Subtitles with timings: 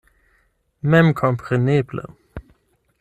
[0.89, 2.05] Memkompreneble.